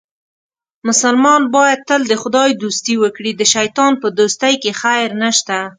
[0.87, 5.57] مسلمان باید تل د خدای دوستي وکړي، د شیطان په دوستۍ کې خیر نشته.